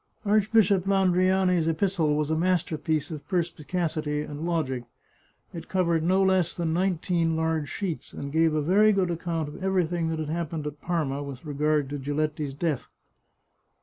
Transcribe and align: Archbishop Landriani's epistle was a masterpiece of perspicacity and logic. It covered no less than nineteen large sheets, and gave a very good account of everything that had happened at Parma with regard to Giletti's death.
Archbishop 0.25 0.85
Landriani's 0.87 1.67
epistle 1.67 2.15
was 2.15 2.31
a 2.31 2.35
masterpiece 2.35 3.11
of 3.11 3.27
perspicacity 3.27 4.21
and 4.23 4.43
logic. 4.47 4.85
It 5.53 5.69
covered 5.69 6.01
no 6.01 6.23
less 6.23 6.55
than 6.55 6.73
nineteen 6.73 7.35
large 7.35 7.69
sheets, 7.69 8.11
and 8.11 8.31
gave 8.31 8.55
a 8.55 8.63
very 8.63 8.93
good 8.93 9.11
account 9.11 9.47
of 9.47 9.63
everything 9.63 10.07
that 10.07 10.17
had 10.17 10.29
happened 10.29 10.65
at 10.65 10.81
Parma 10.81 11.21
with 11.21 11.45
regard 11.45 11.87
to 11.91 11.99
Giletti's 11.99 12.55
death. 12.55 12.87